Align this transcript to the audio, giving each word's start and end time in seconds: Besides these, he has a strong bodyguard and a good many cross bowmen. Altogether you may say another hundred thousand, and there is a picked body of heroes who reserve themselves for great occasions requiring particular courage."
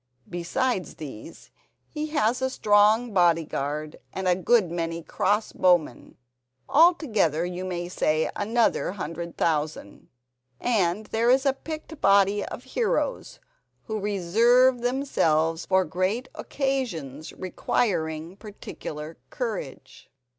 Besides 0.31 0.95
these, 0.95 1.51
he 1.87 2.07
has 2.07 2.41
a 2.41 2.49
strong 2.49 3.13
bodyguard 3.13 3.97
and 4.11 4.27
a 4.27 4.33
good 4.33 4.71
many 4.71 5.03
cross 5.03 5.51
bowmen. 5.51 6.17
Altogether 6.67 7.45
you 7.45 7.63
may 7.63 7.87
say 7.87 8.27
another 8.35 8.93
hundred 8.93 9.37
thousand, 9.37 10.09
and 10.59 11.05
there 11.05 11.29
is 11.29 11.45
a 11.45 11.53
picked 11.53 12.01
body 12.01 12.43
of 12.43 12.63
heroes 12.63 13.39
who 13.83 13.99
reserve 13.99 14.81
themselves 14.81 15.67
for 15.67 15.85
great 15.85 16.27
occasions 16.33 17.31
requiring 17.33 18.37
particular 18.37 19.19
courage." 19.29 20.09